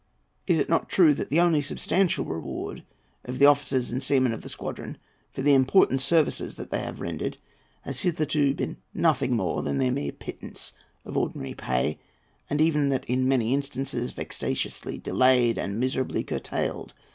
Is 0.47 0.57
it 0.57 0.67
not 0.67 0.89
true 0.89 1.13
that 1.13 1.29
the 1.29 1.39
only 1.39 1.61
substantial 1.61 2.25
reward 2.25 2.83
of 3.23 3.37
the 3.37 3.45
officers 3.45 3.91
and 3.91 4.01
seamen 4.01 4.33
of 4.33 4.41
the 4.41 4.49
squadron 4.49 4.97
for 5.31 5.43
the 5.43 5.53
important 5.53 6.01
services 6.01 6.55
they 6.55 6.79
have 6.81 6.99
rendered 7.01 7.37
has 7.83 7.99
hitherto 7.99 8.55
been 8.55 8.77
nothing 8.95 9.35
more 9.35 9.61
than 9.61 9.77
their 9.77 9.91
mere 9.91 10.11
pittance 10.11 10.71
of 11.05 11.15
ordinary 11.15 11.53
pay; 11.53 11.99
and 12.49 12.61
even 12.61 12.89
that 12.89 13.05
in 13.05 13.27
many 13.27 13.53
instances 13.53 14.11
vexatiously 14.11 14.97
delayed 14.97 15.59
and 15.59 15.79
miserably 15.79 16.23
curtailed? 16.23 16.95